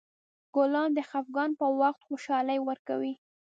[0.55, 3.13] ګلان د خفګان په وخت خوشحالي ورکوي.